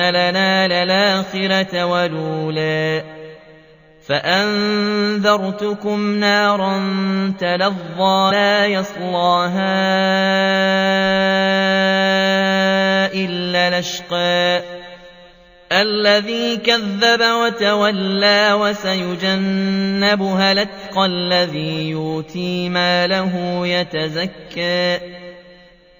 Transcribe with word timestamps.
لنا 0.00 0.84
للآخرة 0.84 1.84
ولولا 1.84 3.02
فأنذرتكم 4.06 6.00
نارا 6.14 6.82
تلظى 7.40 8.30
لا 8.32 8.66
يصلاها 8.66 9.82
إلا 13.14 13.80
لشقى 13.80 14.62
الذي 15.72 16.56
كذب 16.56 17.20
وتولى 17.22 18.52
وسيجنبها 18.60 20.54
لتقى 20.54 21.06
الذي 21.06 21.90
يؤتي 21.90 22.68
ماله 22.68 23.66
يتزكى 23.66 24.98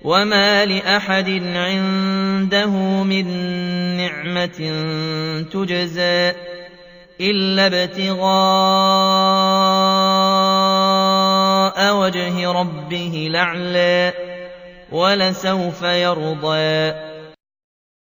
وما 0.03 0.65
لأحد 0.65 1.29
عنده 1.55 2.71
من 3.03 3.27
نعمة 4.23 4.59
تجزى 5.53 6.33
إلا 7.21 7.67
ابتغاء 7.67 8.23
وجه 11.97 12.53
ربه 12.53 13.27
الأعلى 13.31 14.13
ولسوف 14.93 15.83
يرضى 15.83 16.93